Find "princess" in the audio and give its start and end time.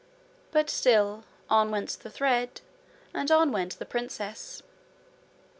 3.85-4.63